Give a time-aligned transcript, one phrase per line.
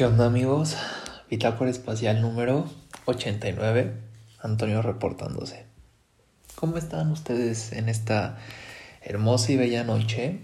[0.00, 0.78] ¿Qué onda amigos?
[1.28, 2.64] Bitácora Espacial número
[3.04, 3.92] 89,
[4.40, 5.66] Antonio reportándose.
[6.54, 8.38] ¿Cómo están ustedes en esta
[9.02, 10.40] hermosa y bella noche?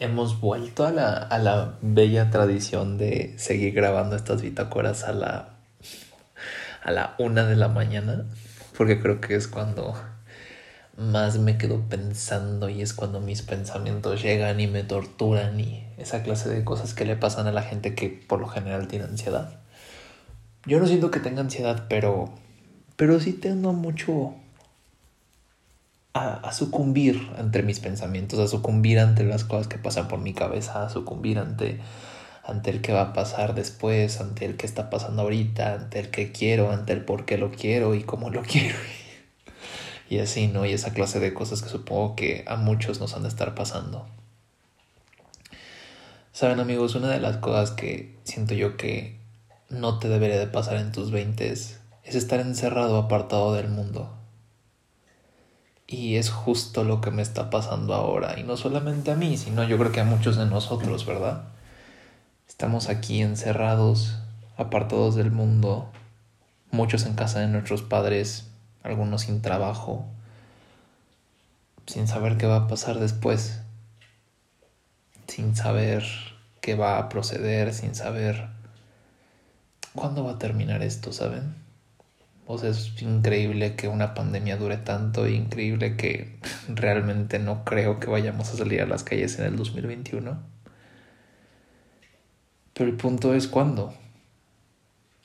[0.00, 5.50] Hemos vuelto a la, a la bella tradición de seguir grabando estas bitácoras a la,
[6.82, 8.24] a la una de la mañana,
[8.76, 9.94] porque creo que es cuando
[10.98, 16.24] más me quedo pensando y es cuando mis pensamientos llegan y me torturan y esa
[16.24, 19.60] clase de cosas que le pasan a la gente que por lo general tiene ansiedad.
[20.66, 22.30] Yo no siento que tenga ansiedad, pero
[22.96, 24.34] pero sí tengo mucho
[26.14, 30.34] a, a, sucumbir ante mis pensamientos, a sucumbir ante las cosas que pasan por mi
[30.34, 31.78] cabeza, a sucumbir ante
[32.42, 36.10] ante el que va a pasar después, ante el que está pasando ahorita, ante el
[36.10, 38.76] que quiero, ante el por qué lo quiero y cómo lo quiero
[40.08, 40.64] y así, ¿no?
[40.64, 44.06] Y esa clase de cosas que supongo que a muchos nos han de estar pasando.
[46.32, 49.18] Saben amigos, una de las cosas que siento yo que
[49.68, 54.14] no te debería de pasar en tus veintes es estar encerrado, apartado del mundo.
[55.86, 58.38] Y es justo lo que me está pasando ahora.
[58.38, 61.48] Y no solamente a mí, sino yo creo que a muchos de nosotros, ¿verdad?
[62.46, 64.18] Estamos aquí encerrados,
[64.56, 65.90] apartados del mundo,
[66.70, 68.48] muchos en casa de nuestros padres,
[68.82, 70.06] algunos sin trabajo,
[71.86, 73.60] sin saber qué va a pasar después,
[75.26, 76.04] sin saber
[76.60, 78.48] qué va a proceder, sin saber
[79.94, 81.54] cuándo va a terminar esto, ¿saben?
[82.46, 88.08] O sea, es increíble que una pandemia dure tanto, increíble que realmente no creo que
[88.08, 90.38] vayamos a salir a las calles en el 2021.
[92.72, 93.92] Pero el punto es cuándo.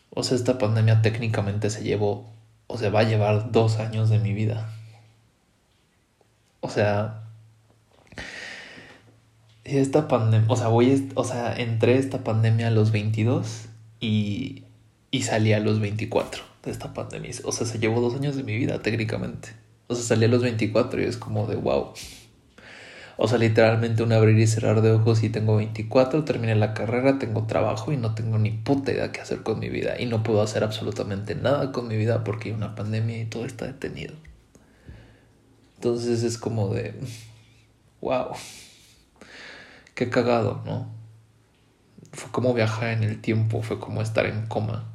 [0.10, 2.33] O sea, esta pandemia técnicamente se llevó
[2.74, 4.68] o sea, va a llevar dos años de mi vida.
[6.60, 7.22] O sea,
[9.64, 13.66] esta pandemia, o sea, voy, o sea, entré esta pandemia a los 22
[14.00, 14.64] y,
[15.12, 17.30] y salí a los 24 de esta pandemia.
[17.44, 19.50] O sea, se llevó dos años de mi vida técnicamente.
[19.86, 21.94] O sea, salí a los 24 y es como de wow.
[23.16, 27.20] O sea, literalmente un abrir y cerrar de ojos y tengo 24, terminé la carrera,
[27.20, 30.00] tengo trabajo y no tengo ni puta idea qué hacer con mi vida.
[30.00, 33.46] Y no puedo hacer absolutamente nada con mi vida porque hay una pandemia y todo
[33.46, 34.16] está detenido.
[35.76, 36.96] Entonces es como de,
[38.02, 38.30] wow,
[39.94, 40.88] qué cagado, ¿no?
[42.14, 44.90] Fue como viajar en el tiempo, fue como estar en coma.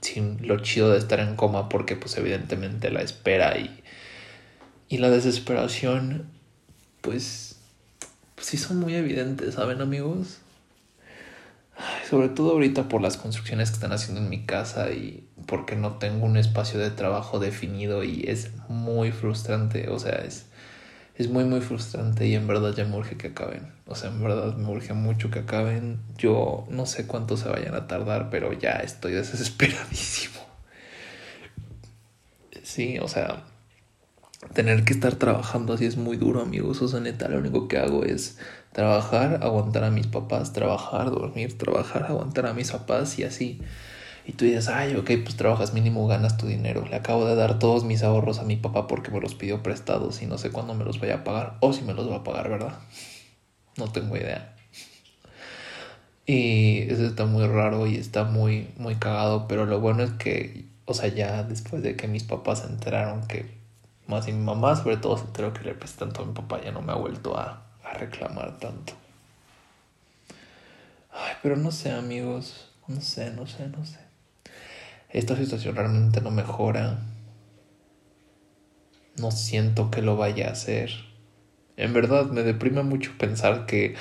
[0.00, 3.82] Sin lo chido de estar en coma porque pues evidentemente la espera y,
[4.88, 6.30] y la desesperación
[7.00, 7.49] pues
[8.40, 10.38] pues sí son muy evidentes, ¿saben amigos?
[12.08, 15.98] sobre todo ahorita por las construcciones que están haciendo en mi casa y porque no
[15.98, 20.46] tengo un espacio de trabajo definido y es muy frustrante, o sea, es,
[21.16, 24.22] es muy muy frustrante y en verdad ya me urge que acaben, o sea, en
[24.22, 28.54] verdad me urge mucho que acaben, yo no sé cuánto se vayan a tardar, pero
[28.54, 30.40] ya estoy desesperadísimo.
[32.62, 33.44] Sí, o sea,
[34.54, 36.82] tener que estar trabajando así es muy duro, amigos.
[36.82, 38.38] O sea, neta, lo único que hago es
[38.72, 43.60] trabajar, aguantar a mis papás, trabajar, dormir, trabajar, aguantar a mis papás y así.
[44.26, 46.86] Y tú dices, ay, ok, pues trabajas mínimo, ganas tu dinero.
[46.88, 50.22] Le acabo de dar todos mis ahorros a mi papá porque me los pidió prestados
[50.22, 52.24] y no sé cuándo me los voy a pagar o si me los va a
[52.24, 52.78] pagar, ¿verdad?
[53.76, 54.56] No tengo idea.
[56.26, 60.66] Y eso está muy raro y está muy, muy cagado, pero lo bueno es que,
[60.84, 63.59] o sea, ya después de que mis papás se enteraron que
[64.10, 66.82] más y mi mamá, sobre todo se enteró que tanto a mi papá, ya no
[66.82, 68.92] me ha vuelto a, a reclamar tanto.
[71.12, 73.98] Ay, pero no sé, amigos, no sé, no sé, no sé.
[75.10, 77.00] Esta situación realmente no mejora.
[79.18, 80.90] No siento que lo vaya a hacer.
[81.76, 83.94] En verdad, me deprime mucho pensar que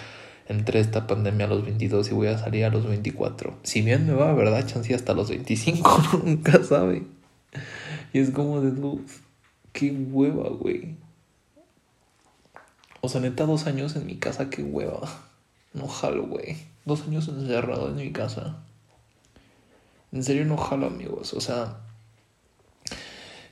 [0.48, 3.58] entré esta pandemia a los 22 y voy a salir a los 24.
[3.64, 4.66] Si bien me va, ¿verdad?
[4.66, 7.04] Chance hasta los 25, nunca sabe.
[8.14, 9.22] Y es como de luz.
[9.74, 10.96] Qué hueva, güey.
[13.02, 15.08] O sea, neta, dos años en mi casa, qué hueva.
[15.74, 16.58] No jalo, güey.
[16.86, 18.58] Dos años encerrado en mi casa.
[20.12, 21.34] En serio no jalo, amigos.
[21.34, 21.78] O sea,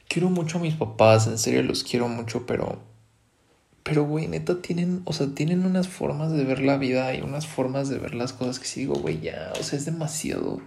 [0.07, 2.79] quiero mucho a mis papás, en serio los quiero mucho, pero...
[3.83, 7.47] Pero, güey, neta, tienen, o sea, tienen unas formas de ver la vida y unas
[7.47, 10.59] formas de ver las cosas que si digo, güey, ya, o sea, es demasiado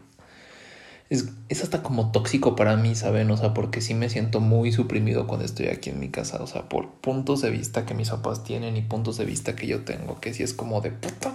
[1.10, 3.30] es, es, hasta como tóxico para mí, ¿saben?
[3.30, 6.42] O sea, porque sí me siento muy suprimido cuando estoy aquí en mi casa.
[6.42, 9.66] O sea, por puntos de vista que mis papás tienen y puntos de vista que
[9.66, 11.34] yo tengo, que sí es como de puta.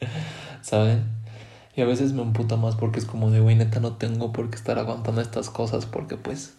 [0.62, 1.04] ¿Saben?
[1.76, 4.50] Y a veces me emputa más porque es como de, güey, neta, no tengo por
[4.50, 6.54] qué estar aguantando estas cosas porque pues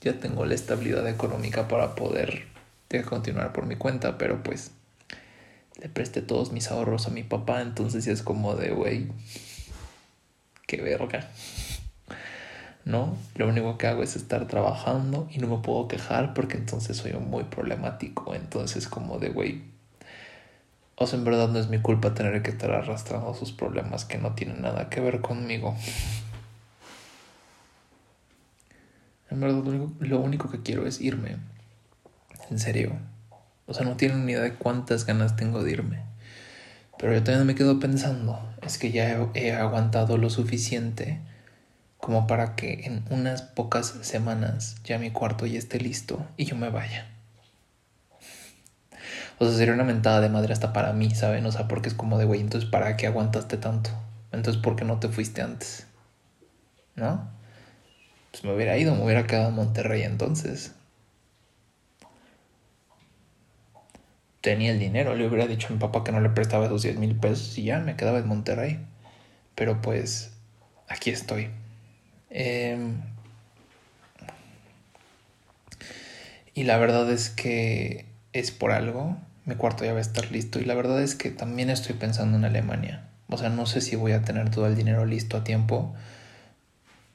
[0.00, 2.46] ya tengo la estabilidad económica para poder
[3.08, 4.72] continuar por mi cuenta, pero pues
[5.80, 9.08] le presté todos mis ahorros a mi papá, entonces es como de, güey,
[10.70, 11.28] qué verga.
[12.84, 13.16] ¿No?
[13.34, 17.12] Lo único que hago es estar trabajando y no me puedo quejar porque entonces soy
[17.14, 18.34] muy problemático.
[18.34, 19.62] Entonces como de, güey,
[20.94, 24.18] o sea, en verdad no es mi culpa tener que estar arrastrando sus problemas que
[24.18, 25.76] no tienen nada que ver conmigo.
[29.30, 29.62] En verdad
[29.98, 31.36] lo único, que quiero es irme.
[32.48, 32.92] En serio.
[33.66, 36.09] O sea, no tienen ni idea de cuántas ganas tengo de irme.
[37.00, 41.18] Pero yo también me quedo pensando, es que ya he, aguantado lo suficiente
[41.96, 46.56] como para que en unas pocas semanas ya mi cuarto ya esté listo y yo
[46.56, 47.08] me vaya.
[49.38, 51.46] O sea, sería una mentada de madre hasta para mí, ¿saben?
[51.46, 53.90] O sea, porque es como de, güey, entonces ¿para qué aguantaste tanto?
[54.30, 55.86] Entonces, ¿por qué no te fuiste antes?
[56.96, 57.30] ¿No?
[58.30, 60.74] Pues me hubiera ido, me hubiera quedado en Monterrey entonces.
[64.40, 66.96] Tenía el dinero, le hubiera dicho a mi papá que no le prestaba esos 10
[66.96, 68.80] mil pesos y ya me quedaba en Monterrey.
[69.54, 70.32] Pero pues,
[70.88, 71.50] aquí estoy.
[72.30, 73.02] Em,
[76.54, 79.16] y la verdad es que es por algo.
[79.44, 80.60] Mi cuarto ya va a estar listo.
[80.60, 83.08] Y la verdad es que también estoy pensando en Alemania.
[83.28, 85.94] O sea, no sé si voy a tener todo el dinero listo a tiempo.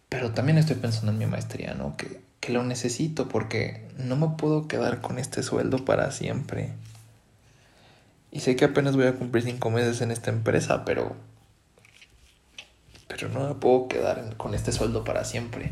[0.10, 1.98] Pero también estoy pensando en mi maestría, ¿no?
[1.98, 6.70] Que, que lo necesito porque no me puedo quedar con este sueldo para siempre.
[8.32, 11.16] Y sé que apenas voy a cumplir cinco meses en esta empresa, pero.
[13.08, 15.72] Pero no me puedo quedar con este sueldo para siempre.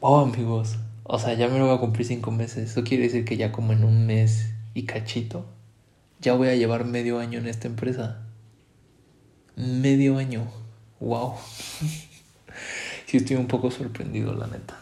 [0.00, 0.76] Oh, amigos.
[1.04, 2.70] O sea, ya me lo voy a cumplir cinco meses.
[2.70, 5.46] Eso quiere decir que ya como en un mes y cachito,
[6.20, 8.22] ya voy a llevar medio año en esta empresa.
[9.56, 10.46] Medio año.
[11.00, 11.34] Wow.
[13.06, 14.78] sí estoy un poco sorprendido, la neta.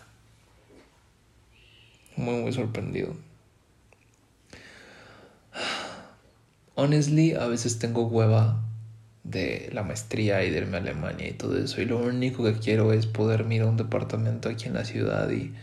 [2.17, 3.15] Muy, muy sorprendido.
[6.76, 8.62] Honestly, a veces tengo hueva
[9.25, 11.81] de la maestría y de irme a Alemania y todo eso.
[11.81, 15.31] Y lo único que quiero es poder ir a un departamento aquí en la ciudad
[15.31, 15.55] y,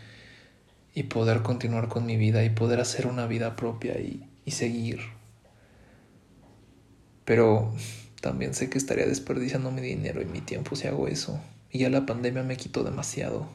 [0.96, 5.02] y poder continuar con mi vida y poder hacer una vida propia y, y seguir.
[7.26, 7.72] Pero
[8.20, 11.40] también sé que estaría desperdiciando mi dinero y mi tiempo si hago eso.
[11.72, 13.48] Y ya la pandemia me quitó demasiado.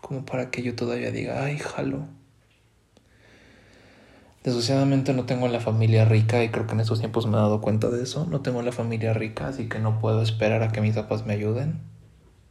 [0.00, 2.08] Como para que yo todavía diga, ay, jalo.
[4.42, 7.60] Desgraciadamente no tengo la familia rica y creo que en estos tiempos me he dado
[7.60, 8.26] cuenta de eso.
[8.26, 11.34] No tengo la familia rica, así que no puedo esperar a que mis papás me
[11.34, 11.80] ayuden.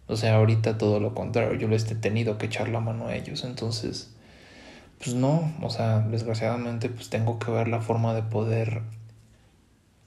[0.07, 3.15] O sea, ahorita todo lo contrario, yo les he tenido que echar la mano a
[3.15, 3.43] ellos.
[3.43, 4.11] Entonces,
[4.99, 8.83] pues no, o sea, desgraciadamente pues tengo que ver la forma de poder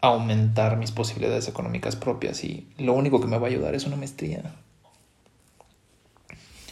[0.01, 3.97] aumentar mis posibilidades económicas propias y lo único que me va a ayudar es una
[3.97, 4.43] maestría.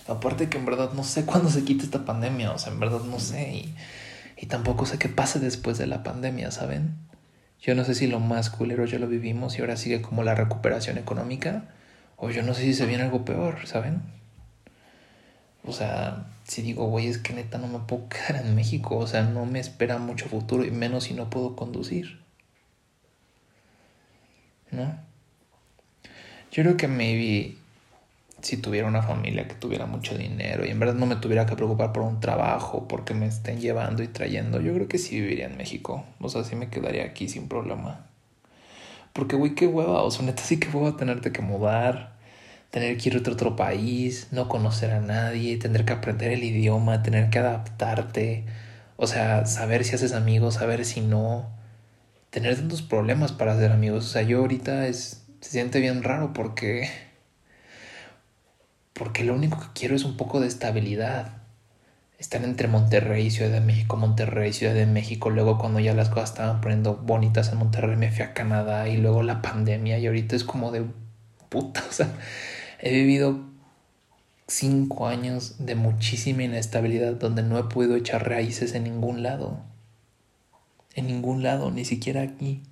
[0.07, 3.01] Aparte que en verdad no sé cuándo se quite esta pandemia, o sea, en verdad
[3.03, 3.69] no sé
[4.41, 6.97] y tampoco sé qué pase después de la pandemia, ¿saben?
[7.61, 10.35] Yo no sé si lo más culero ya lo vivimos y ahora sigue como la
[10.35, 11.69] recuperación económica
[12.17, 14.03] o yo no sé si se viene algo peor, ¿saben?
[15.65, 19.07] O sea, si digo, güey, es que neta no me puedo quedar en México, o
[19.07, 22.21] sea, no me espera mucho futuro y menos si no puedo conducir.
[24.71, 24.99] ¿no?
[26.53, 27.57] Yo creo que maybe
[28.43, 31.57] si tuviera una familia que tuviera mucho dinero y en verdad no me tuviera que
[31.57, 35.47] preocupar por un trabajo, porque me estén llevando y trayendo, yo creo que sí viviría
[35.47, 36.05] en México.
[36.21, 38.07] O sea, sí me quedaría aquí sin problema.
[39.13, 40.03] Porque, güey, qué hueva.
[40.03, 42.17] O sea, neta sí que hueva tenerte que mudar,
[42.71, 47.03] tener que ir a otro país, no conocer a nadie, tener que aprender el idioma,
[47.03, 48.45] tener que adaptarte.
[48.97, 51.51] O sea, saber si haces amigos, saber si no
[52.31, 54.07] tener tantos problemas para hacer amigos.
[54.07, 57.10] O sea, yo ahorita es, se siente bien raro porque...
[58.93, 61.39] Porque lo único que quiero es un poco de estabilidad.
[62.19, 65.31] Estar entre Monterrey y Ciudad de México, Monterrey, Ciudad de México.
[65.31, 68.99] Luego cuando ya las cosas estaban poniendo bonitas en Monterrey me fui a Canadá y
[68.99, 70.85] luego la pandemia y ahorita es como de
[71.49, 71.83] puta.
[71.89, 72.13] O sea,
[72.79, 73.41] he vivido
[74.47, 79.71] cinco años de muchísima inestabilidad donde no he podido echar raíces en ningún lado
[80.95, 82.63] en ningún lado, ni siquiera aquí.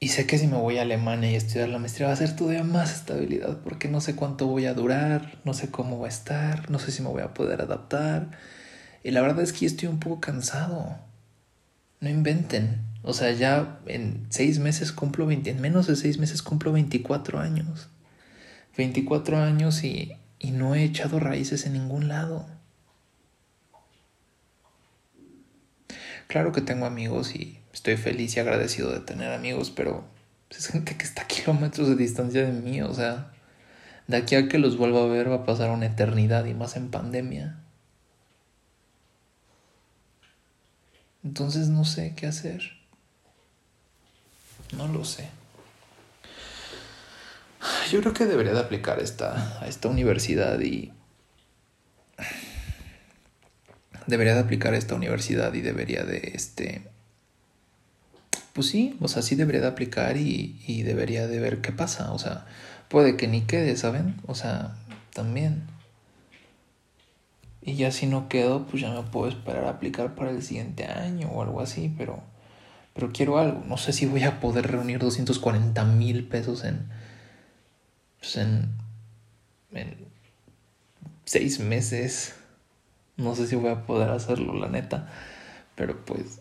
[0.00, 2.36] Y sé que si me voy a Alemania y estudiar la maestría va a ser
[2.36, 6.10] todavía más estabilidad, porque no sé cuánto voy a durar, no sé cómo va a
[6.10, 8.30] estar, no sé si me voy a poder adaptar.
[9.02, 10.98] Y la verdad es que estoy un poco cansado.
[12.00, 12.82] No inventen.
[13.02, 17.40] O sea, ya en seis meses cumplo 20, en menos de seis meses cumplo 24
[17.40, 17.88] años.
[18.76, 22.46] 24 años y, y no he echado raíces en ningún lado.
[26.28, 30.04] Claro que tengo amigos y estoy feliz y agradecido de tener amigos, pero
[30.50, 33.30] es gente que está a kilómetros de distancia de mí, o sea,
[34.08, 36.76] de aquí a que los vuelva a ver va a pasar una eternidad y más
[36.76, 37.60] en pandemia.
[41.22, 42.62] Entonces no sé qué hacer.
[44.76, 45.28] No lo sé.
[47.92, 50.92] yo creo que debería de aplicar esta, a esta universidad y...
[54.08, 56.97] Debería de aplicar esta universidad y debería de, este...
[58.58, 62.10] Pues sí, o sea, sí debería de aplicar y, y debería de ver qué pasa.
[62.10, 62.44] O sea,
[62.88, 64.16] puede que ni quede, ¿saben?
[64.26, 64.74] O sea,
[65.14, 65.62] también.
[67.62, 70.86] Y ya si no quedo, pues ya me puedo esperar a aplicar para el siguiente
[70.86, 72.20] año o algo así, pero,
[72.94, 73.62] pero quiero algo.
[73.64, 76.88] No sé si voy a poder reunir 240 mil pesos en,
[78.18, 78.72] pues en,
[79.70, 79.94] en
[81.26, 82.34] seis meses.
[83.16, 85.08] No sé si voy a poder hacerlo, la neta.
[85.76, 86.40] Pero pues,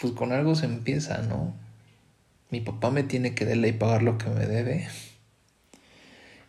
[0.00, 1.54] pues con algo se empieza, ¿no?
[2.50, 4.88] Mi papá me tiene que darle y pagar lo que me debe.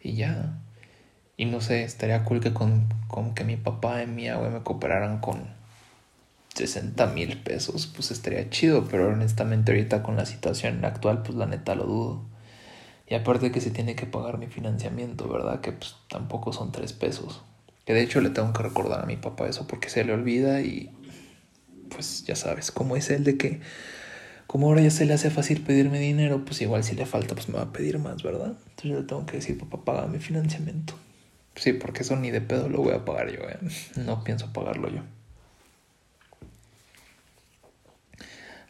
[0.02, 0.60] Y ya.
[1.38, 4.64] Y no sé, estaría cool que con, con que mi papá y mi abuelo me
[4.64, 5.48] cooperaran con
[6.56, 11.46] 60 mil pesos, pues estaría chido, pero honestamente ahorita con la situación actual, pues la
[11.46, 12.26] neta lo dudo.
[13.08, 15.62] Y aparte que se tiene que pagar mi financiamiento, ¿verdad?
[15.62, 17.42] Que pues tampoco son tres pesos.
[17.86, 20.62] Que de hecho le tengo que recordar a mi papá eso porque se le olvida
[20.62, 20.90] y
[21.94, 23.62] pues ya sabes, cómo es el de que
[24.48, 27.50] como ahora ya se le hace fácil pedirme dinero, pues igual si le falta pues
[27.50, 28.54] me va a pedir más, ¿verdad?
[28.70, 30.94] Entonces yo le tengo que decir, papá, paga mi financiamiento.
[31.56, 33.60] Sí, porque eso ni de pedo lo voy a pagar yo, ¿eh?
[33.96, 35.02] No pienso pagarlo yo.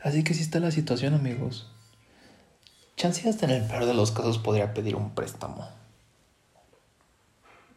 [0.02, 1.70] Así que si está la situación, amigos.
[2.98, 5.68] Chance hasta en el peor de los casos podría pedir un préstamo.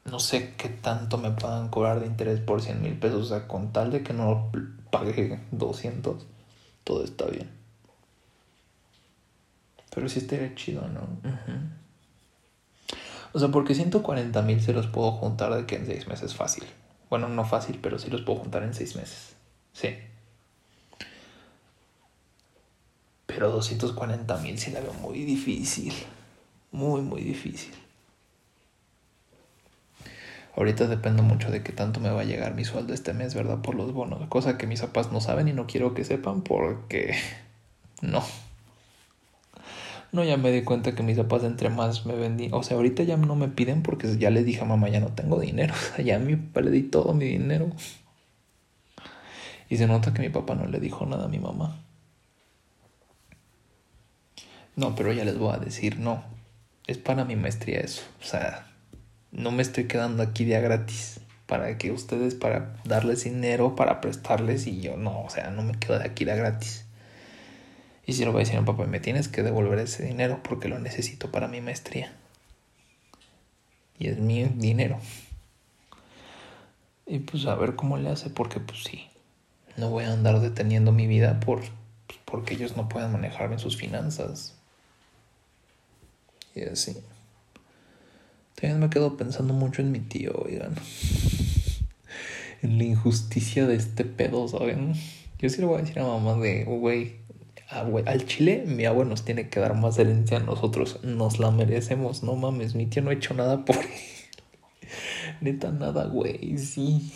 [0.05, 3.27] No sé qué tanto me puedan cobrar de interés por 100 mil pesos.
[3.27, 4.51] O sea, con tal de que no
[4.91, 6.27] pague 200,
[6.85, 7.51] todo está bien.
[9.95, 11.09] Pero sí estaría chido, ¿no?
[13.33, 16.65] O sea, porque 140 mil se los puedo juntar de que en seis meses fácil.
[17.09, 19.37] Bueno, no fácil, pero sí los puedo juntar en seis meses.
[19.73, 19.89] Sí.
[23.27, 25.93] Pero 240 mil sí la veo muy difícil.
[26.73, 27.75] Muy, muy difícil.
[30.57, 33.61] Ahorita dependo mucho de qué tanto me va a llegar mi sueldo este mes, ¿verdad?
[33.61, 34.27] Por los bonos.
[34.29, 37.15] Cosa que mis papás no saben y no quiero que sepan porque...
[38.03, 38.23] No.
[40.13, 42.51] No, ya me di cuenta que mis papás entre más me vendí.
[42.53, 45.09] O sea, ahorita ya no me piden porque ya les dije a mamá, ya no
[45.09, 45.75] tengo dinero.
[45.93, 47.71] O sea, ya a mi papá le di todo mi dinero.
[49.69, 51.77] Y se nota que mi papá no le dijo nada a mi mamá.
[54.77, 56.23] No, pero ya les voy a decir, no.
[56.87, 58.03] Es para mi maestría eso.
[58.21, 58.67] O sea,
[59.37, 61.21] no me estoy quedando aquí día gratis.
[61.47, 65.79] Para que ustedes, para darles dinero, para prestarles y yo no, o sea, no me
[65.79, 66.85] quedo de aquí de gratis.
[68.05, 70.69] Y si lo voy a decir a papá, me tienes que devolver ese dinero porque
[70.69, 72.13] lo necesito para mi maestría.
[73.99, 74.99] Y es mi dinero.
[77.07, 79.07] Y pues a ver cómo le hace, porque pues sí,
[79.77, 83.61] no voy a andar deteniendo mi vida por pues, porque ellos no puedan manejar en
[83.61, 84.55] sus finanzas.
[86.57, 86.97] Y así.
[88.57, 90.75] También me quedo pensando mucho en mi tío, oigan.
[92.63, 94.95] en la injusticia de este pedo, ¿saben?
[95.39, 97.17] Yo sí le voy a decir a mamá de, güey,
[97.69, 101.01] al Chile, mi abuelo nos tiene que dar más herencia a nosotros.
[101.03, 102.75] Nos la merecemos, no mames.
[102.75, 103.87] Mi tío no ha hecho nada por él.
[105.41, 107.13] Neta, nada, güey, sí.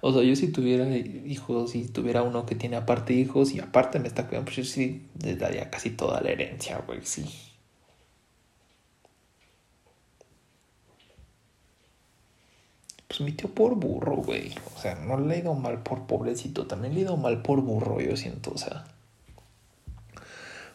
[0.00, 3.98] O sea, yo si tuviera hijos, si tuviera uno que tiene aparte hijos y aparte
[3.98, 7.24] me está cuidando, pues yo sí le daría casi toda la herencia, güey, sí.
[13.16, 14.52] Pues mi por burro, güey.
[14.74, 17.62] O sea, no le ha ido mal por pobrecito, también le ha ido mal por
[17.62, 18.84] burro, yo siento, o sea.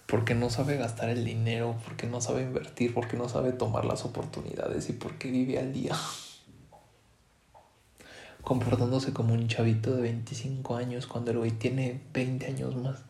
[0.07, 4.05] Porque no sabe gastar el dinero, porque no sabe invertir, porque no sabe tomar las
[4.05, 5.95] oportunidades y porque vive al día.
[8.41, 13.03] Comportándose como un chavito de 25 años cuando el güey tiene 20 años más.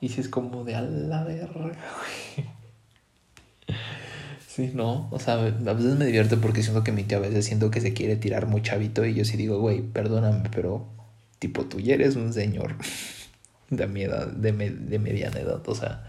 [0.00, 1.52] Y si es como de a la verga,
[2.36, 2.61] güey.
[4.54, 7.46] Sí, no, o sea, a veces me divierte porque siento que mi tío a veces
[7.46, 10.84] siento que se quiere tirar muy chavito y yo sí digo, güey, perdóname, pero
[11.38, 12.76] tipo tú ya eres un señor
[13.70, 16.06] de mi edad, de, de mediana edad, o sea,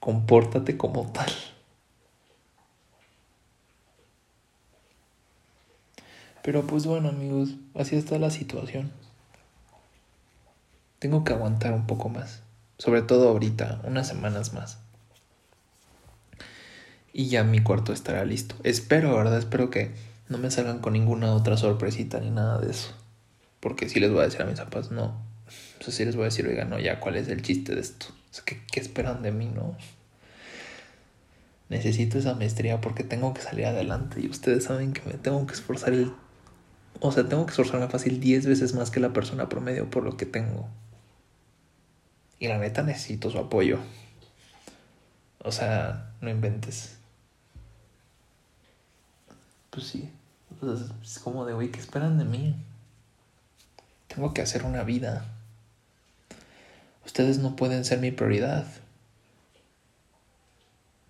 [0.00, 1.30] compórtate como tal.
[6.42, 8.90] Pero pues bueno amigos, así está la situación.
[10.98, 12.42] Tengo que aguantar un poco más,
[12.78, 14.80] sobre todo ahorita, unas semanas más
[17.12, 18.54] y ya mi cuarto estará listo.
[18.62, 19.38] Espero, ¿verdad?
[19.38, 19.92] Espero que
[20.28, 22.94] no me salgan con ninguna otra sorpresita ni nada de eso.
[23.58, 25.20] Porque si les voy a decir a mis papás, no.
[25.80, 27.80] O sea, si les voy a decir, oiga, no, ya, ¿cuál es el chiste de
[27.80, 28.06] esto?
[28.08, 29.76] O sea, ¿qué, ¿qué, esperan de mí, no?
[31.68, 35.54] Necesito esa maestría porque tengo que salir adelante y ustedes saben que me tengo que
[35.54, 36.12] esforzar el...
[37.00, 40.16] O sea, tengo que esforzarme fácil 10 veces más que la persona promedio por lo
[40.16, 40.68] que tengo.
[42.38, 43.78] Y la neta necesito su apoyo.
[45.42, 46.99] O sea, no inventes.
[49.70, 50.10] Pues sí.
[51.02, 52.56] es como de, güey, ¿qué esperan de mí?
[54.08, 55.24] Tengo que hacer una vida.
[57.06, 58.66] Ustedes no pueden ser mi prioridad.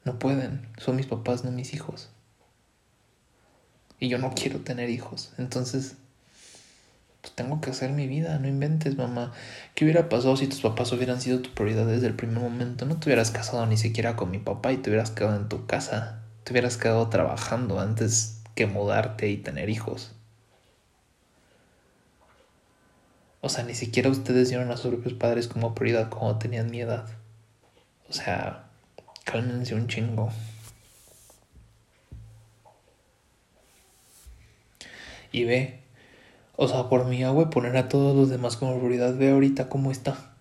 [0.05, 0.69] No pueden.
[0.79, 2.11] Son mis papás, no mis hijos.
[3.99, 5.33] Y yo no quiero tener hijos.
[5.39, 5.95] Entonces,
[7.21, 8.39] pues tengo que hacer mi vida.
[8.39, 9.33] No inventes, mamá.
[9.75, 12.85] ¿Qué hubiera pasado si tus papás hubieran sido tu prioridad desde el primer momento?
[12.85, 15.67] No te hubieras casado ni siquiera con mi papá y te hubieras quedado en tu
[15.67, 16.23] casa.
[16.45, 20.13] Te hubieras quedado trabajando antes que mudarte y tener hijos.
[23.41, 26.83] O sea, ni siquiera ustedes dieron a sus propios padres como prioridad cuando tenían mi
[26.83, 27.09] edad.
[28.11, 28.69] O sea,
[29.25, 30.29] cálmense un chingo.
[35.33, 35.81] Y ve,
[36.57, 39.71] o sea, por mi agua y poner a todos los demás como prioridad, ve ahorita
[39.71, 40.35] cómo está.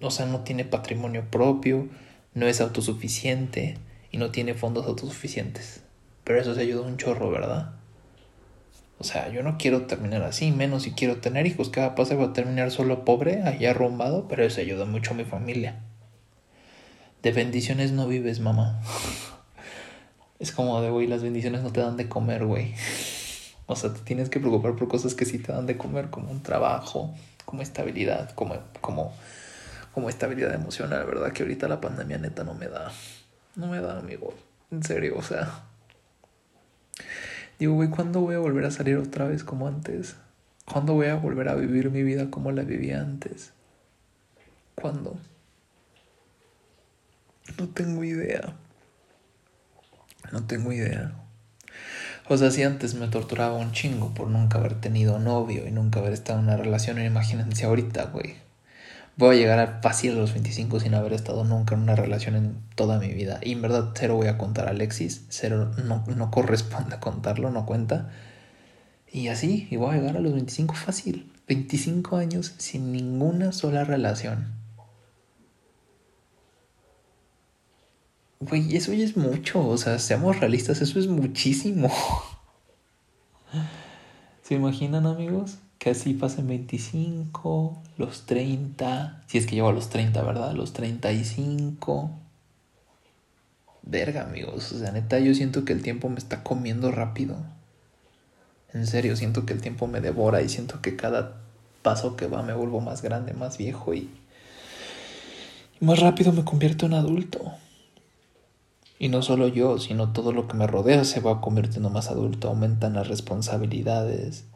[0.00, 1.88] o sea, no tiene patrimonio propio,
[2.34, 3.78] no es autosuficiente
[4.10, 5.83] y no tiene fondos autosuficientes.
[6.24, 7.74] Pero eso se ayuda un chorro, ¿verdad?
[8.98, 11.68] O sea, yo no quiero terminar así, menos si quiero tener hijos.
[11.68, 12.16] ¿Qué va a pasar?
[12.16, 15.80] Voy a terminar solo pobre, allá arrumbado, pero eso ayuda mucho a mi familia.
[17.22, 18.80] De bendiciones no vives, mamá.
[20.40, 22.74] Es como de, güey, las bendiciones no te dan de comer, güey.
[23.66, 26.30] O sea, te tienes que preocupar por cosas que sí te dan de comer, como
[26.30, 27.14] un trabajo,
[27.46, 29.14] como estabilidad, como, como,
[29.94, 31.32] como estabilidad emocional, ¿verdad?
[31.32, 32.92] Que ahorita la pandemia neta no me da.
[33.56, 34.34] No me da, amigo.
[34.70, 35.64] En serio, o sea.
[37.58, 40.16] Digo, güey, ¿cuándo voy a volver a salir otra vez como antes?
[40.64, 43.52] ¿Cuándo voy a volver a vivir mi vida como la vivía antes?
[44.74, 45.16] ¿Cuándo?
[47.58, 48.54] No tengo idea.
[50.32, 51.14] No tengo idea.
[52.28, 56.00] O sea, si antes me torturaba un chingo por nunca haber tenido novio y nunca
[56.00, 58.43] haber estado en una relación, imagínense ahorita, güey
[59.16, 62.36] voy a llegar a fácil a los 25 sin haber estado nunca en una relación
[62.36, 63.40] en toda mi vida.
[63.42, 67.66] Y en verdad, cero voy a contar a Alexis, cero no, no corresponde contarlo, no
[67.66, 68.10] cuenta.
[69.10, 71.30] Y así, y voy a llegar a los 25 fácil.
[71.46, 74.54] 25 años sin ninguna sola relación.
[78.40, 81.90] Güey, eso es mucho, o sea, seamos realistas, eso es muchísimo.
[84.42, 85.58] ¿Se imaginan, amigos?
[85.84, 90.54] Que así pasen 25, los 30, si es que llego a los 30, ¿verdad?
[90.54, 92.10] Los 35.
[93.82, 97.36] Verga, amigos, o sea, neta, yo siento que el tiempo me está comiendo rápido.
[98.72, 101.42] En serio, siento que el tiempo me devora y siento que cada
[101.82, 104.08] paso que va me vuelvo más grande, más viejo y,
[105.78, 107.52] y más rápido me convierto en adulto.
[108.98, 112.48] Y no solo yo, sino todo lo que me rodea se va convirtiendo más adulto,
[112.48, 114.46] aumentan las responsabilidades,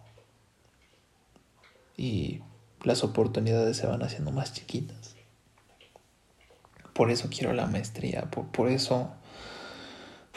[1.98, 2.40] y
[2.82, 5.16] las oportunidades se van haciendo más chiquitas.
[6.94, 9.12] Por eso quiero la maestría, por, por eso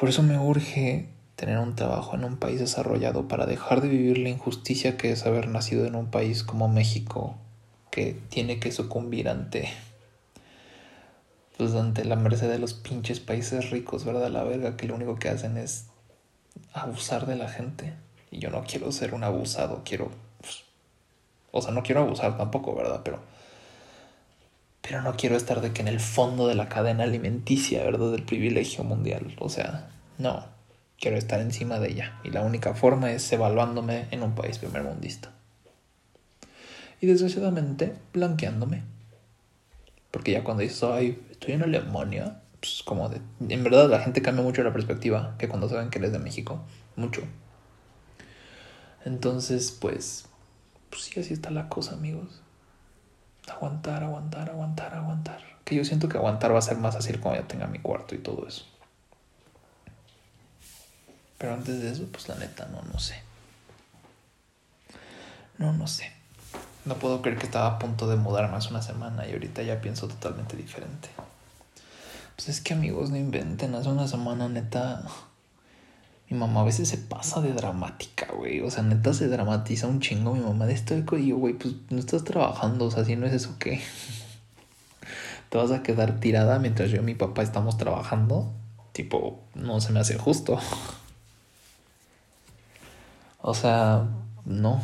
[0.02, 4.17] por eso me urge tener un trabajo en un país desarrollado para dejar de vivir
[4.17, 7.36] la injusticia que es haber nacido en un país como México
[7.91, 9.69] que tiene que sucumbir ante
[11.56, 14.32] pues ante la merced de los pinches países ricos, ¿verdad?
[14.32, 15.86] La verga que lo único que hacen es
[16.74, 17.93] abusar de la gente.
[18.32, 20.10] Y yo no quiero ser un abusado, quiero
[21.52, 23.02] o sea, no quiero abusar tampoco, ¿verdad?
[23.04, 23.20] Pero,
[24.82, 28.12] pero no quiero estar de que en el fondo de la cadena alimenticia, ¿verdad?
[28.12, 29.36] Del privilegio mundial.
[29.40, 30.46] O sea, no.
[31.00, 32.20] Quiero estar encima de ella.
[32.24, 35.32] Y la única forma es evaluándome en un país primermundista.
[37.02, 38.84] Y desgraciadamente, blanqueándome.
[40.12, 43.20] Porque ya cuando dices, ay, estoy en Alemania, pues como de...
[43.50, 46.64] En verdad la gente cambia mucho la perspectiva que cuando saben que eres de México.
[46.96, 47.24] Mucho.
[49.04, 50.26] Entonces, pues
[50.91, 52.41] pues sí, así está la cosa, amigos.
[53.49, 55.41] Aguantar, aguantar, aguantar, aguantar.
[55.63, 58.13] Que yo siento que aguantar va a ser más fácil cuando ya tenga mi cuarto
[58.13, 58.65] y todo eso.
[61.38, 63.15] Pero antes de eso, pues la neta, no, no sé.
[65.58, 66.12] No, no sé.
[66.86, 69.82] No puedo creer que estaba a punto de mudarme hace una semana y ahorita ya
[69.82, 71.10] pienso totalmente diferente.
[72.36, 73.73] Pues es que amigos, no inventen.
[73.75, 75.04] Hace una semana, neta,
[76.32, 78.62] mi mamá a veces se pasa de dramática, güey.
[78.62, 80.96] O sea, neta se dramatiza un chingo mi mamá de esto.
[80.96, 82.86] Y yo, güey, pues no estás trabajando.
[82.86, 83.82] O sea, si no es eso, ¿qué?
[85.50, 88.50] ¿Te vas a quedar tirada mientras yo y mi papá estamos trabajando?
[88.94, 90.58] Tipo, no se me hace justo.
[93.44, 94.06] O sea,
[94.46, 94.80] no.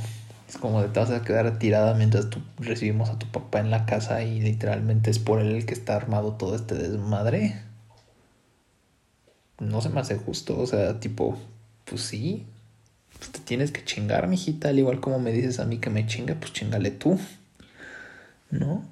[0.50, 3.70] Es como de te vas a quedar tirada mientras tú recibimos a tu papá en
[3.70, 7.67] la casa y literalmente es por él el que está armado todo este desmadre
[9.60, 10.60] no se me hace justo.
[10.60, 11.38] O sea, tipo,
[11.86, 12.46] pues sí,
[13.18, 14.70] pues te tienes que chingar, mijita.
[14.70, 17.20] Al igual como me dices a mí que me chinga, pues chingale tú.
[18.50, 18.84] ¿No?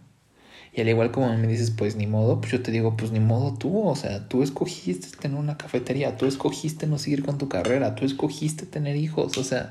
[0.74, 3.22] Y al igual como me dices, pues ni modo, pues yo te digo, pues ni
[3.22, 7.48] modo tú, o sea, tú escogiste tener una cafetería, tú escogiste no seguir con tu
[7.48, 9.70] carrera, tú escogiste tener hijos, o sea,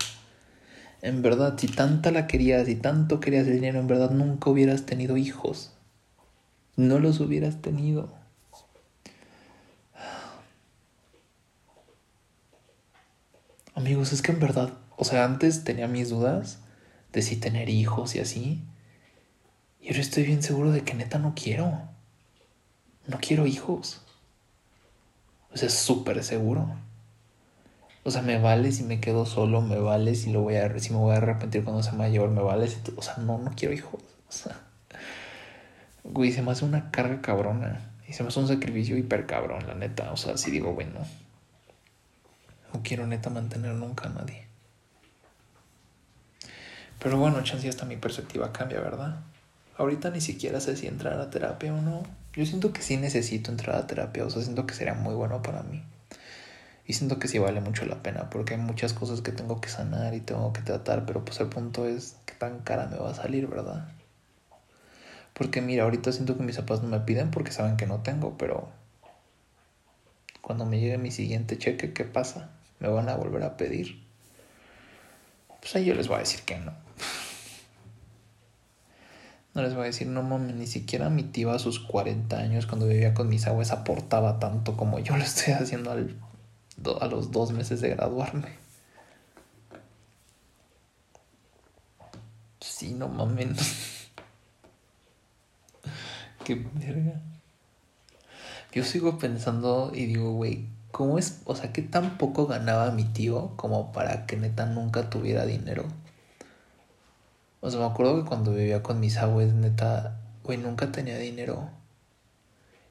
[1.03, 4.87] en verdad, si tanta la querías y tanto querías el dinero, en verdad nunca hubieras
[4.87, 5.75] tenido hijos.
[6.77, 8.11] No los hubieras tenido.
[13.75, 16.59] Amigos, es que en verdad, o sea, antes tenía mis dudas
[17.13, 18.63] de si tener hijos y así.
[19.81, 21.83] Y ahora estoy bien seguro de que neta no quiero.
[23.07, 24.01] No quiero hijos.
[25.53, 26.75] O sea, súper seguro.
[28.05, 30.91] O sea, me vale si me quedo solo, me vale si lo voy a si
[30.93, 33.75] me voy a arrepentir cuando sea mayor, me vale si, o sea, no no quiero
[33.75, 34.01] hijos.
[34.27, 34.59] O sea,
[36.03, 39.67] güey, se me hace una carga cabrona y se me hace un sacrificio hiper cabrón,
[39.69, 41.01] la neta, o sea, si digo, bueno,
[42.75, 44.47] no quiero neta mantener nunca a nadie.
[46.99, 49.21] Pero bueno, chance hasta mi perspectiva cambia, ¿verdad?
[49.77, 52.03] Ahorita ni siquiera sé si entrar a terapia o no.
[52.33, 55.41] Yo siento que sí necesito entrar a terapia, o sea, siento que sería muy bueno
[55.43, 55.85] para mí.
[56.87, 59.69] Y siento que sí vale mucho la pena, porque hay muchas cosas que tengo que
[59.69, 63.11] sanar y tengo que tratar, pero pues el punto es qué tan cara me va
[63.11, 63.89] a salir, ¿verdad?
[65.33, 68.37] Porque mira, ahorita siento que mis papás no me piden porque saben que no tengo,
[68.37, 68.69] pero
[70.41, 72.51] cuando me llegue mi siguiente cheque, ¿qué pasa?
[72.85, 74.05] Me van a volver a pedir,
[75.61, 76.75] pues ahí yo les voy a decir que no.
[79.55, 82.67] No les voy a decir, no mames, ni siquiera mi tío a sus 40 años
[82.67, 86.15] cuando vivía con mis abuelos aportaba tanto como yo lo estoy haciendo al,
[87.01, 88.49] a los dos meses de graduarme.
[92.61, 94.11] Sí, no mames.
[96.45, 97.23] Qué verga.
[98.73, 101.41] Yo sigo pensando y digo, güey, ¿Cómo es?
[101.45, 105.87] O sea, ¿qué tan poco ganaba mi tío como para que neta nunca tuviera dinero?
[107.61, 111.69] O sea, me acuerdo que cuando vivía con mis abuelos, neta, güey, nunca tenía dinero.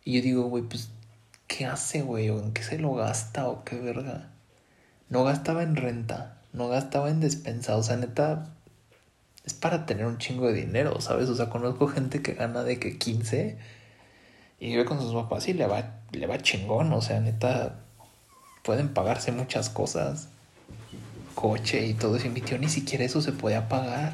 [0.03, 0.89] Y yo digo, güey, pues,
[1.47, 2.29] ¿qué hace, güey?
[2.29, 3.47] ¿O en qué se lo gasta?
[3.47, 4.31] ¿O qué verga?
[5.07, 7.77] No gastaba en renta, no gastaba en despensa.
[7.77, 8.53] O sea, neta,
[9.45, 11.29] es para tener un chingo de dinero, ¿sabes?
[11.29, 13.57] O sea, conozco gente que gana de que 15
[14.59, 16.91] y vive con sus papás y le va, le va chingón.
[16.91, 17.82] O sea, neta,
[18.63, 20.29] pueden pagarse muchas cosas,
[21.35, 22.27] coche y todo eso.
[22.27, 24.13] Y mi tío ni siquiera eso se podía pagar.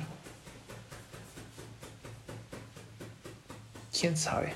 [3.97, 4.53] ¿Quién sabe?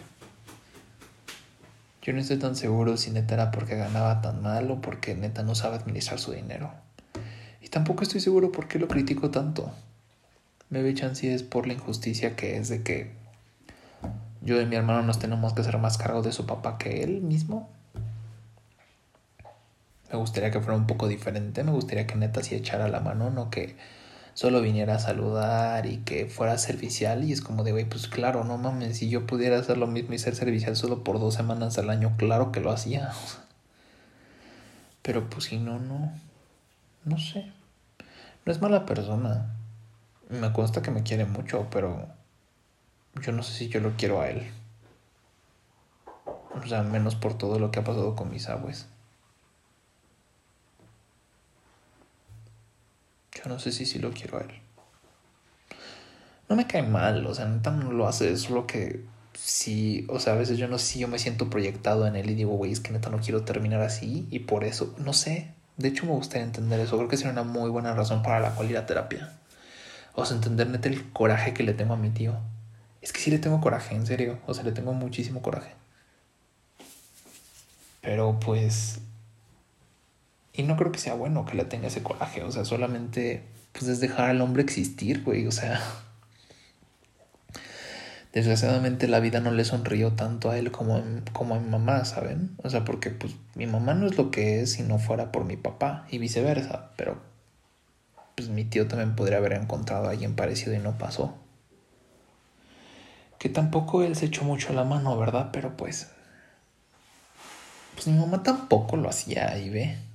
[2.01, 5.43] Yo no estoy tan seguro si neta era porque ganaba tan mal o porque neta
[5.43, 6.71] no sabe administrar su dinero.
[7.61, 9.71] Y tampoco estoy seguro por qué lo critico tanto.
[10.69, 13.11] Me ve chance es por la injusticia que es de que
[14.41, 17.21] yo y mi hermano nos tenemos que hacer más cargo de su papá que él
[17.21, 17.69] mismo.
[20.13, 23.31] Me gustaría que fuera un poco diferente, me gustaría que neta sí echara la mano,
[23.31, 23.75] no que
[24.35, 28.43] solo viniera a saludar y que fuera servicial y es como de, güey, pues claro,
[28.43, 31.79] no mames, si yo pudiera hacer lo mismo y ser servicial solo por dos semanas
[31.79, 33.11] al año, claro que lo hacía.
[35.01, 36.13] Pero pues si no, no,
[37.05, 37.51] no sé.
[38.45, 39.55] No es mala persona.
[40.29, 42.07] Me consta que me quiere mucho, pero
[43.19, 44.51] yo no sé si yo lo quiero a él.
[46.55, 48.92] O sea, menos por todo lo que ha pasado con mis abuelos.
[53.43, 54.51] Yo no sé si sí lo quiero a él.
[56.49, 59.03] No me cae mal, o sea, neta no lo hace, es lo que
[59.33, 62.29] sí, o sea, a veces yo no sé si yo me siento proyectado en él
[62.29, 65.53] y digo, güey, es que neta no quiero terminar así y por eso, no sé.
[65.77, 66.97] De hecho, me gustaría entender eso.
[66.97, 69.33] Creo que sería una muy buena razón para la cual ir a terapia.
[70.13, 72.35] O sea, entender neta el coraje que le tengo a mi tío.
[73.01, 74.39] Es que sí le tengo coraje, en serio.
[74.45, 75.73] O sea, le tengo muchísimo coraje.
[78.01, 78.99] Pero pues
[80.53, 82.43] y no creo que sea bueno que le tenga ese coraje.
[82.43, 85.47] O sea, solamente pues es dejar al hombre existir, güey.
[85.47, 85.81] O sea,
[88.33, 92.05] desgraciadamente la vida no le sonrió tanto a él como a, como a mi mamá,
[92.05, 92.55] ¿saben?
[92.63, 95.43] O sea, porque pues mi mamá no es lo que es si no fuera por
[95.43, 96.91] mi papá y viceversa.
[96.97, 97.19] Pero
[98.35, 101.35] pues mi tío también podría haber encontrado a alguien parecido y no pasó.
[103.39, 105.49] Que tampoco él se echó mucho la mano, ¿verdad?
[105.51, 106.09] Pero pues...
[107.95, 110.12] Pues mi mamá tampoco lo hacía ahí, ve.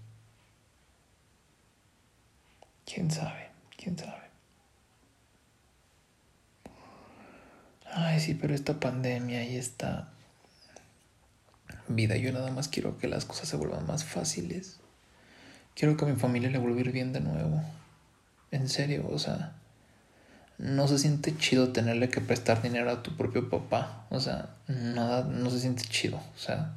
[2.92, 3.48] ¿Quién sabe?
[3.77, 4.22] ¿Quién sabe?
[7.92, 10.09] Ay, sí, pero esta pandemia y esta
[11.87, 14.81] vida, yo nada más quiero que las cosas se vuelvan más fáciles.
[15.74, 17.62] Quiero que a mi familia le vuelva a ir bien de nuevo.
[18.51, 19.53] En serio, o sea,
[20.57, 24.07] no se siente chido tenerle que prestar dinero a tu propio papá.
[24.09, 26.16] O sea, nada, no se siente chido.
[26.16, 26.74] O sea,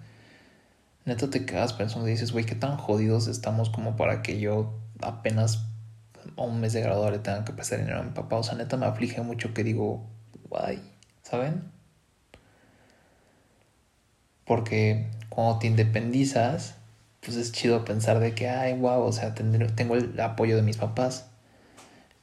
[1.05, 4.77] neta te quedas pensando y dices, güey, qué tan jodidos estamos como para que yo
[5.01, 5.70] apenas
[6.37, 8.37] a un mes de graduar le tengan que prestar dinero a mi papá.
[8.37, 10.05] O sea, neta me aflige mucho que digo,
[10.49, 10.81] guay,
[11.23, 11.63] ¿saben?
[14.45, 16.75] Porque cuando te independizas,
[17.21, 20.77] pues es chido pensar de que, ay, wow, o sea, tengo el apoyo de mis
[20.77, 21.27] papás.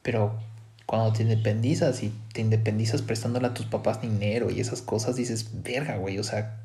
[0.01, 0.39] Pero
[0.85, 5.63] cuando te independizas y te independizas prestándole a tus papás dinero y esas cosas, dices,
[5.63, 6.59] verga, güey, o sea,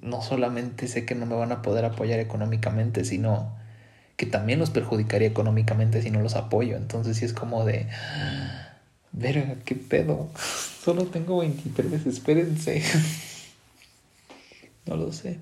[0.00, 3.56] no solamente sé que no me van a poder apoyar económicamente, sino
[4.16, 6.76] que también los perjudicaría económicamente si no los apoyo.
[6.76, 7.88] Entonces sí es como de,
[9.12, 10.30] verga, qué pedo,
[10.84, 12.82] solo tengo 23, espérense.
[14.86, 15.40] no lo sé.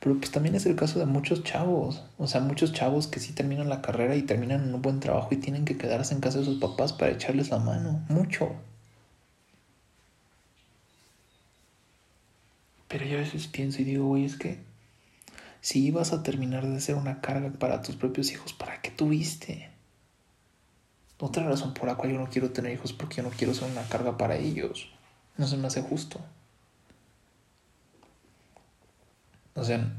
[0.00, 2.04] Pero pues también es el caso de muchos chavos.
[2.18, 5.28] O sea, muchos chavos que sí terminan la carrera y terminan en un buen trabajo
[5.32, 8.04] y tienen que quedarse en casa de sus papás para echarles la mano.
[8.08, 8.52] Mucho.
[12.88, 14.58] Pero yo a veces pienso y digo, güey, es que
[15.66, 19.68] si ibas a terminar de ser una carga para tus propios hijos, ¿para qué tuviste?
[21.18, 23.68] Otra razón por la cual yo no quiero tener hijos porque yo no quiero ser
[23.68, 24.88] una carga para ellos.
[25.36, 26.20] No se me hace justo.
[29.56, 29.92] O sea,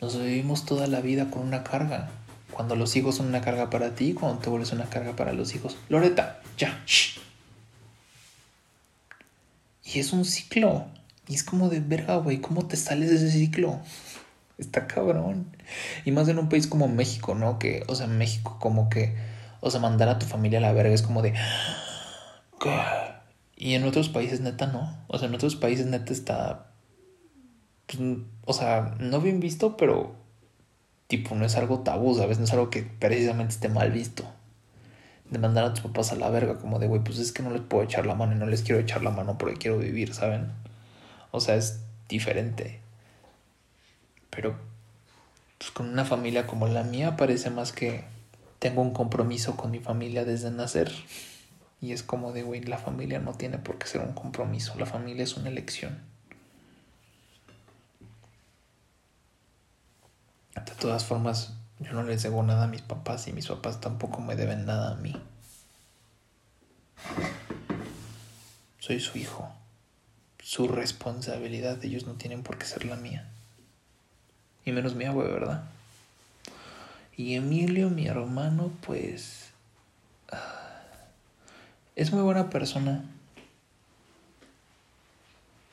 [0.00, 2.08] nos vivimos toda la vida con una carga.
[2.50, 5.54] Cuando los hijos son una carga para ti, cuando te vuelves una carga para los
[5.54, 5.76] hijos.
[5.90, 6.82] Loreta, ya.
[6.86, 7.18] Shh.
[9.84, 10.86] Y es un ciclo.
[11.28, 12.40] Y es como de verga, güey.
[12.40, 13.78] ¿Cómo te sales de ese ciclo?
[14.58, 15.56] Está cabrón.
[16.04, 17.58] Y más en un país como México, ¿no?
[17.58, 19.16] Que, o sea, México como que,
[19.60, 21.34] o sea, mandar a tu familia a la verga es como de...
[23.56, 25.04] Y en otros países neta no.
[25.06, 26.72] O sea, en otros países neta está
[27.86, 30.14] pues, o sea, no bien visto, pero
[31.06, 32.38] tipo, no es algo tabú, ¿sabes?
[32.38, 34.24] No es algo que precisamente esté mal visto.
[35.30, 37.50] De mandar a tus papás a la verga, como de, güey, pues es que no
[37.50, 40.14] les puedo echar la mano y no les quiero echar la mano porque quiero vivir,
[40.14, 40.52] ¿saben?
[41.30, 42.81] O sea, es diferente.
[44.34, 44.56] Pero,
[45.58, 48.04] pues con una familia como la mía parece más que
[48.58, 50.90] tengo un compromiso con mi familia desde nacer.
[51.82, 54.86] Y es como de, güey, la familia no tiene por qué ser un compromiso, la
[54.86, 56.00] familia es una elección.
[60.54, 64.20] De todas formas, yo no les debo nada a mis papás y mis papás tampoco
[64.20, 65.14] me deben nada a mí.
[68.78, 69.52] Soy su hijo.
[70.42, 73.28] Su responsabilidad, ellos no tienen por qué ser la mía.
[74.64, 75.64] Y menos mi abuelo, ¿verdad?
[77.16, 79.50] Y Emilio, mi hermano, pues...
[81.94, 83.04] Es muy buena persona.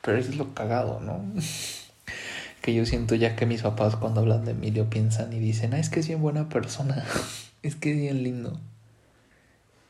[0.02, 1.24] Pero es lo cagado, ¿no?
[2.62, 5.78] que yo siento ya que mis papás cuando hablan de Emilio piensan y dicen, ah,
[5.78, 7.04] es que es bien buena persona,
[7.62, 8.58] es que es bien lindo.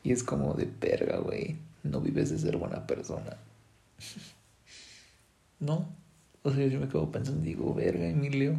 [0.03, 3.37] Y es como de perga, güey, no vives de ser buena persona.
[5.59, 5.89] no,
[6.43, 8.57] o sea, yo me quedo pensando digo, verga, Emilio,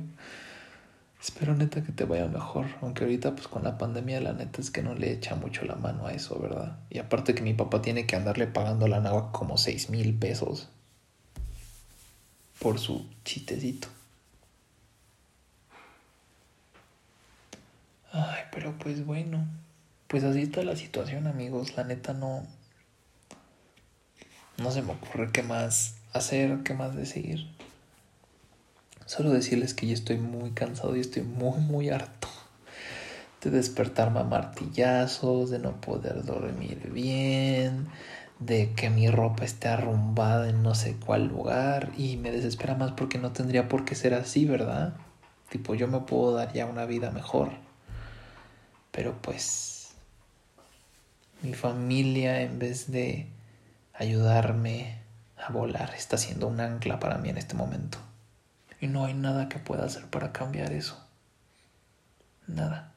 [1.21, 4.71] espero neta que te vaya mejor, aunque ahorita pues con la pandemia la neta es
[4.71, 6.79] que no le echa mucho la mano a eso, ¿verdad?
[6.91, 10.69] Y aparte que mi papá tiene que andarle pagando la nagua como seis mil pesos
[12.59, 13.89] por su chistecito.
[18.13, 19.47] Ay, pero pues bueno,
[20.07, 21.77] pues así está la situación, amigos.
[21.77, 22.47] La neta no.
[24.59, 27.49] No se me ocurre qué más hacer, qué más decir.
[29.07, 32.29] Solo decirles que ya estoy muy cansado y estoy muy, muy harto
[33.43, 37.89] de despertarme a martillazos, de no poder dormir bien,
[38.39, 42.93] de que mi ropa esté arrumbada en no sé cuál lugar y me desespera más
[42.93, 44.95] porque no tendría por qué ser así, ¿verdad?
[45.49, 47.51] Tipo, yo me puedo dar ya una vida mejor.
[48.91, 49.91] Pero pues
[51.43, 53.27] mi familia en vez de
[53.95, 54.99] ayudarme
[55.37, 57.99] a volar está siendo un ancla para mí en este momento.
[58.83, 61.01] Y no hay nada que pueda hacer para cambiar eso.
[62.49, 62.93] Nada.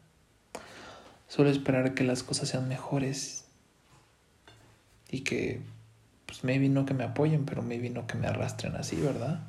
[1.28, 3.46] Solo esperar que las cosas sean mejores.
[5.12, 5.62] Y que,
[6.26, 9.42] pues maybe no que me apoyen, pero maybe no que me arrastren así, ¿verdad?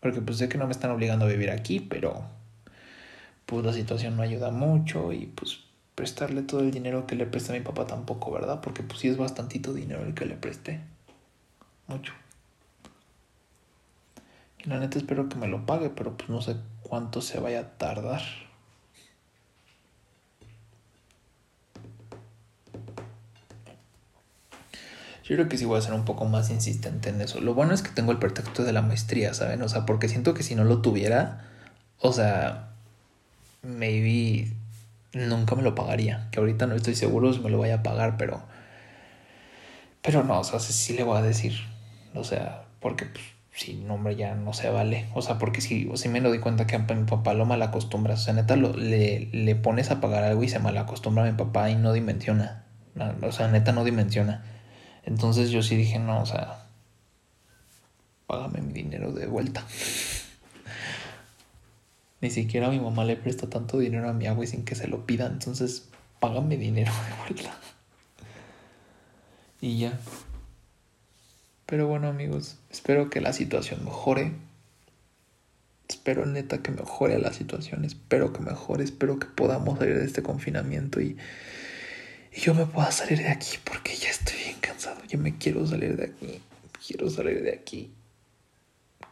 [0.00, 2.24] Porque pues sé que no me están obligando a vivir aquí, pero
[3.46, 5.60] pues la situación no ayuda mucho y pues
[5.94, 8.60] prestarle todo el dinero que le presté a mi papá tampoco, ¿verdad?
[8.62, 10.80] Porque pues sí es bastantito dinero el que le presté.
[11.86, 12.12] Mucho.
[14.68, 17.78] La neta espero que me lo pague, pero pues no sé cuánto se vaya a
[17.78, 18.20] tardar.
[25.24, 27.40] Yo creo que sí voy a ser un poco más insistente en eso.
[27.40, 29.62] Lo bueno es que tengo el pretexto de la maestría, ¿saben?
[29.62, 31.48] O sea, porque siento que si no lo tuviera,
[32.00, 32.72] o sea,
[33.62, 34.52] maybe
[35.14, 36.28] nunca me lo pagaría.
[36.30, 38.42] Que ahorita no estoy seguro si me lo vaya a pagar, pero.
[40.02, 41.54] Pero no, o sea, sí le voy a decir.
[42.14, 43.24] O sea, porque pues,
[43.58, 45.08] si no, hombre, ya no se vale.
[45.14, 48.14] O sea, porque si, si me lo di cuenta que a mi papá lo malacostumbra.
[48.14, 51.36] O sea, neta, lo, le, le pones a pagar algo y se malacostumbra a mi
[51.36, 52.64] papá y no dimensiona.
[53.22, 54.44] O sea, neta, no dimensiona.
[55.04, 56.66] Entonces yo sí dije, no, o sea.
[58.28, 59.64] págame mi dinero de vuelta.
[62.20, 65.04] Ni siquiera mi mamá le presta tanto dinero a mi agua sin que se lo
[65.04, 65.88] pida, entonces
[66.20, 67.50] págame dinero de vuelta.
[69.60, 69.98] Y ya.
[71.68, 74.32] Pero bueno amigos, espero que la situación mejore.
[75.86, 80.22] Espero neta que mejore la situación, espero que mejore, espero que podamos salir de este
[80.22, 81.18] confinamiento y,
[82.34, 85.66] y yo me pueda salir de aquí porque ya estoy bien cansado, yo me quiero
[85.66, 86.40] salir de aquí,
[86.86, 87.92] quiero salir de aquí,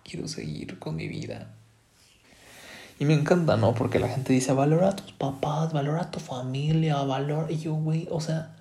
[0.02, 1.54] quiero seguir con mi vida.
[2.98, 3.74] Y me encanta, ¿no?
[3.74, 7.52] Porque la gente dice, valora a tus papás, valora a tu familia, valora...
[7.52, 8.55] Y yo, güey, o sea...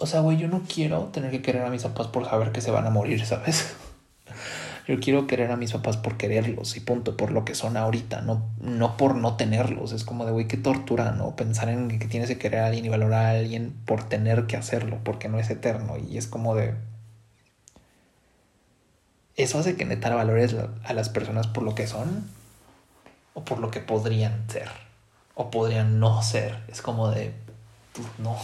[0.00, 2.62] O sea, güey, yo no quiero tener que querer a mis papás por saber que
[2.62, 3.74] se van a morir, ¿sabes?
[4.88, 8.22] Yo quiero querer a mis papás por quererlos y punto, por lo que son ahorita,
[8.22, 9.92] no, no por no tenerlos.
[9.92, 11.36] Es como de, güey, qué tortura, ¿no?
[11.36, 14.56] Pensar en que tienes que querer a alguien y valorar a alguien por tener que
[14.56, 15.96] hacerlo, porque no es eterno.
[15.98, 16.74] Y es como de,
[19.36, 22.28] eso hace que neta valores a las personas por lo que son
[23.34, 24.68] o por lo que podrían ser
[25.34, 26.62] o podrían no ser.
[26.68, 27.32] Es como de,
[27.92, 28.36] pues no.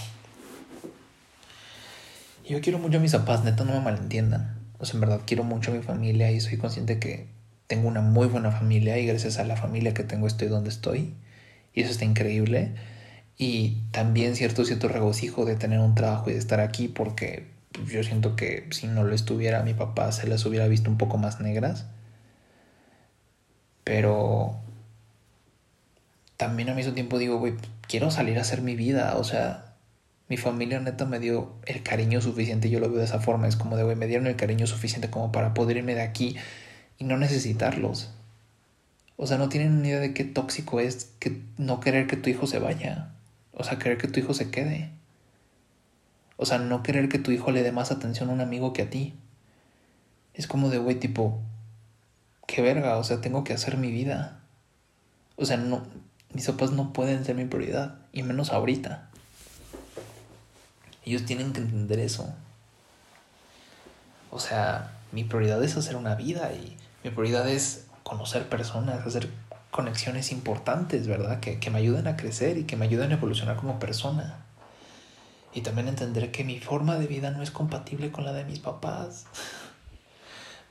[2.49, 4.61] Yo quiero mucho a mis papás, neta, no me malentiendan.
[4.79, 7.27] O sea, en verdad quiero mucho a mi familia y soy consciente que
[7.67, 11.15] tengo una muy buena familia y gracias a la familia que tengo estoy donde estoy.
[11.75, 12.75] Y eso está increíble.
[13.37, 17.49] Y también cierto, cierto regocijo de tener un trabajo y de estar aquí porque
[17.87, 21.19] yo siento que si no lo estuviera mi papá se las hubiera visto un poco
[21.19, 21.87] más negras.
[23.83, 24.57] Pero
[26.37, 27.55] también a mismo tiempo digo, güey,
[27.89, 29.17] quiero salir a hacer mi vida.
[29.17, 29.66] O sea,
[30.29, 33.47] mi familia neta me dio el cariño suficiente, yo lo veo de esa forma.
[33.47, 36.37] Es como de, güey, me dieron el cariño suficiente como para poder de aquí
[36.99, 38.11] y no necesitarlos.
[39.17, 42.29] O sea, no tienen una idea de qué tóxico es que no querer que tu
[42.29, 43.13] hijo se vaya.
[43.53, 44.91] O sea, querer que tu hijo se quede.
[46.37, 48.83] O sea, no querer que tu hijo le dé más atención a un amigo que
[48.83, 49.15] a ti.
[50.35, 51.41] Es como de, güey, tipo,
[52.47, 54.41] qué verga, o sea, tengo que hacer mi vida.
[55.37, 55.83] O sea, no,
[56.35, 59.06] mis papás no pueden ser mi prioridad, y menos ahorita.
[61.07, 62.35] Ellos tienen que entender eso.
[64.31, 69.31] O sea, mi prioridad es hacer una vida y mi prioridad es conocer personas, hacer
[69.71, 71.39] conexiones importantes, ¿verdad?
[71.39, 74.45] Que, que me ayuden a crecer y que me ayuden a evolucionar como persona.
[75.55, 78.59] Y también entender que mi forma de vida no es compatible con la de mis
[78.59, 79.27] papás.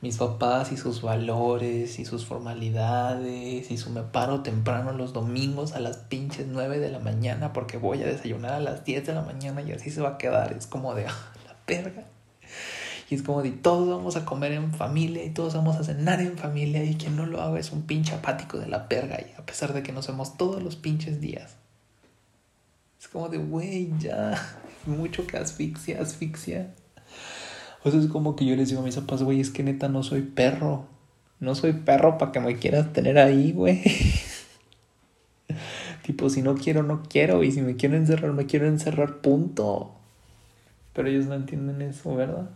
[0.06, 5.72] Mis papás y sus valores y sus formalidades y su me paro temprano los domingos
[5.72, 9.14] a las pinches 9 de la mañana porque voy a desayunar a las 10 de
[9.14, 10.52] la mañana y así se va a quedar.
[10.52, 12.04] Es como de ah, la perga.
[13.10, 16.20] Y es como de todos vamos a comer en familia y todos vamos a cenar
[16.20, 19.34] en familia y quien no lo haga es un pinche apático de la perga y
[19.36, 21.56] a pesar de que nos vemos todos los pinches días.
[23.00, 24.40] Es como de, güey, ya
[24.86, 26.72] mucho que asfixia, asfixia.
[27.86, 29.88] O sea, es como que yo les digo a mis papás, güey, es que neta
[29.88, 30.88] no soy perro.
[31.38, 33.80] No soy perro para que me quieras tener ahí, güey.
[36.02, 37.44] tipo, si no quiero, no quiero.
[37.44, 39.94] Y si me quiero encerrar, me quiero encerrar, punto.
[40.94, 42.50] Pero ellos no entienden eso, ¿verdad?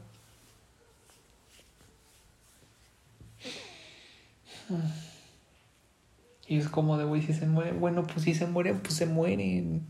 [6.48, 9.06] Y es como de, güey, si se mueren, bueno, pues si se mueren, pues se
[9.06, 9.82] mueren.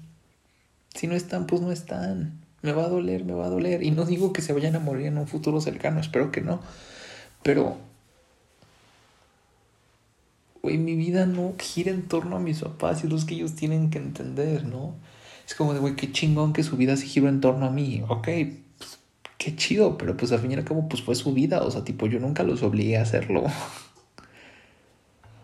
[0.94, 2.38] Si no están, pues no están.
[2.62, 3.82] Me va a doler, me va a doler.
[3.82, 6.60] Y no digo que se vayan a morir en un futuro cercano, espero que no.
[7.42, 7.78] Pero,
[10.62, 13.90] güey, mi vida no gira en torno a mis papás y los que ellos tienen
[13.90, 14.94] que entender, ¿no?
[15.46, 18.02] Es como de, güey, qué chingón que su vida se gira en torno a mí.
[18.08, 18.28] Ok,
[18.78, 18.98] pues,
[19.38, 21.62] qué chido, pero pues al fin y al cabo, pues fue su vida.
[21.62, 23.44] O sea, tipo, yo nunca los obligué a hacerlo.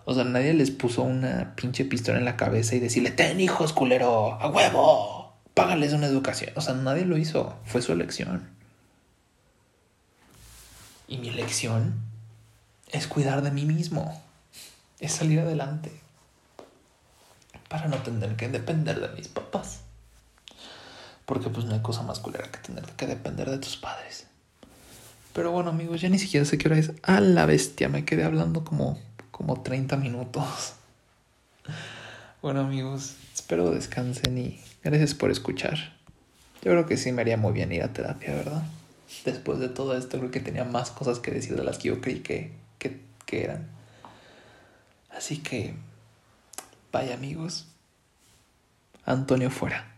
[0.09, 3.73] O sea, nadie les puso una pinche pistola en la cabeza y decirle, ten hijos,
[3.73, 5.26] culero, a huevo
[5.57, 6.53] págales una educación.
[6.55, 8.47] O sea, nadie lo hizo, fue su elección.
[11.09, 11.95] Y mi elección
[12.93, 14.23] es cuidar de mí mismo,
[15.01, 15.91] es salir adelante,
[17.71, 19.81] para no tener que depender de mis papás.
[21.25, 24.27] Porque pues no hay cosa más culera que tener que depender de tus padres.
[25.33, 26.93] Pero bueno amigos, ya ni siquiera sé qué hora es.
[27.03, 29.01] A la bestia, me quedé hablando como,
[29.31, 30.75] como 30 minutos.
[32.43, 34.61] Bueno amigos, espero descansen y
[34.91, 35.97] gracias por escuchar.
[36.63, 38.63] Yo creo que sí me haría muy bien ir a terapia, ¿verdad?
[39.25, 42.01] Después de todo esto creo que tenía más cosas que decir de las que yo
[42.01, 43.69] creí que, que, que eran.
[45.11, 45.75] Así que,
[46.93, 47.67] vaya amigos,
[49.05, 49.96] Antonio fuera.